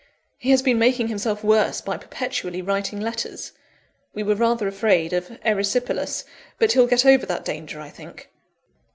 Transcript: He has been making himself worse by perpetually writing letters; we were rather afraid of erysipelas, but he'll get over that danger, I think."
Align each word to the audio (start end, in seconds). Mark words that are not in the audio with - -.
He 0.39 0.49
has 0.49 0.63
been 0.63 0.79
making 0.79 1.09
himself 1.09 1.43
worse 1.43 1.79
by 1.79 1.95
perpetually 1.97 2.59
writing 2.63 2.99
letters; 2.99 3.51
we 4.15 4.23
were 4.23 4.33
rather 4.33 4.67
afraid 4.67 5.13
of 5.13 5.37
erysipelas, 5.45 6.23
but 6.57 6.71
he'll 6.71 6.87
get 6.87 7.05
over 7.05 7.27
that 7.27 7.45
danger, 7.45 7.79
I 7.79 7.91
think." 7.91 8.27